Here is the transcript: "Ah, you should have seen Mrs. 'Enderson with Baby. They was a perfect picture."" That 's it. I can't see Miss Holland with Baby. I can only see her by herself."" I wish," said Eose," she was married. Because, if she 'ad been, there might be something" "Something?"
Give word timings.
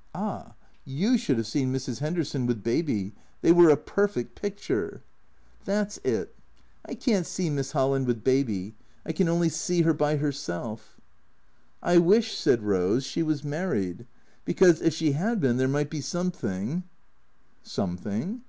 "Ah, 0.16 0.54
you 0.84 1.16
should 1.16 1.36
have 1.38 1.46
seen 1.46 1.72
Mrs. 1.72 2.02
'Enderson 2.02 2.44
with 2.44 2.64
Baby. 2.64 3.14
They 3.40 3.52
was 3.52 3.70
a 3.70 3.76
perfect 3.76 4.34
picture."" 4.34 5.04
That 5.64 5.92
's 5.92 5.98
it. 5.98 6.34
I 6.84 6.96
can't 6.96 7.24
see 7.24 7.50
Miss 7.50 7.70
Holland 7.70 8.08
with 8.08 8.24
Baby. 8.24 8.74
I 9.04 9.12
can 9.12 9.28
only 9.28 9.48
see 9.48 9.82
her 9.82 9.94
by 9.94 10.16
herself."" 10.16 11.00
I 11.94 11.98
wish," 11.98 12.36
said 12.36 12.62
Eose," 12.62 13.04
she 13.08 13.22
was 13.22 13.44
married. 13.44 14.08
Because, 14.44 14.82
if 14.82 14.92
she 14.92 15.14
'ad 15.14 15.38
been, 15.40 15.56
there 15.56 15.68
might 15.68 15.88
be 15.90 16.00
something" 16.00 16.82
"Something?" 17.62 18.42